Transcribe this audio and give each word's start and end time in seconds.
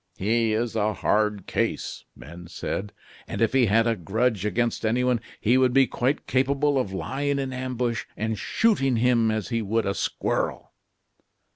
"He 0.17 0.51
is 0.53 0.75
a 0.75 0.95
hard 0.95 1.45
case," 1.45 2.05
men 2.15 2.47
said; 2.47 2.91
"and 3.27 3.39
if 3.39 3.53
he 3.53 3.67
had 3.67 3.85
a 3.85 3.95
grudge 3.95 4.47
against 4.47 4.83
anyone, 4.83 5.19
he 5.39 5.59
would 5.59 5.73
be 5.73 5.85
quite 5.85 6.25
capable 6.25 6.79
of 6.79 6.91
lying 6.91 7.37
in 7.37 7.53
ambush 7.53 8.05
and 8.17 8.35
shooting 8.35 8.95
him 8.95 9.29
as 9.29 9.49
he 9.49 9.61
would 9.61 9.85
a 9.85 9.93
squirrel." 9.93 10.71